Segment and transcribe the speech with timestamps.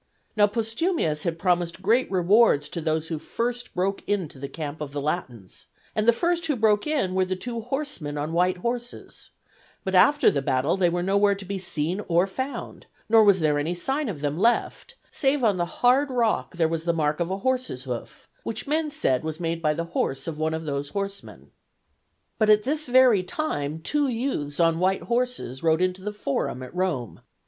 [0.35, 4.93] Now Postumius had promised great rewards to those who first broke into the camp of
[4.93, 9.29] the Latins, and the first who broke in were the two horsemen on white horses;
[9.83, 13.59] but after the battle they were nowhere to be seen or found, nor was there
[13.59, 17.29] any sign of them left, save on the hard rock there was the mark of
[17.29, 20.89] a horse's hoof, which men said was made by the horse of one of those
[20.89, 21.51] horsemen.
[22.39, 26.73] But at this very time two youths on white horses rode into the Forum at
[26.73, 27.21] Rome.